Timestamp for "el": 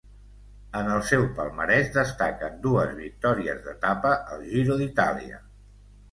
0.91-1.01